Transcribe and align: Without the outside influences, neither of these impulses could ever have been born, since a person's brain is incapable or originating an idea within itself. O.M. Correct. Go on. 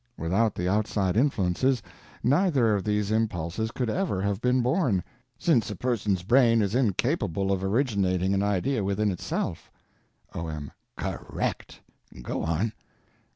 Without 0.17 0.55
the 0.55 0.67
outside 0.67 1.15
influences, 1.15 1.83
neither 2.23 2.73
of 2.73 2.83
these 2.83 3.11
impulses 3.11 3.69
could 3.69 3.87
ever 3.87 4.19
have 4.19 4.41
been 4.41 4.63
born, 4.63 5.03
since 5.37 5.69
a 5.69 5.75
person's 5.75 6.23
brain 6.23 6.63
is 6.63 6.73
incapable 6.73 7.51
or 7.51 7.59
originating 7.67 8.33
an 8.33 8.41
idea 8.41 8.83
within 8.83 9.11
itself. 9.11 9.69
O.M. 10.33 10.71
Correct. 10.97 11.81
Go 12.19 12.41
on. 12.41 12.73